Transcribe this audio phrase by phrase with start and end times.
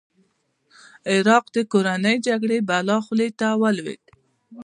[1.11, 4.01] عراق د کورنۍ جګړې بلا خولې ته ولوېد.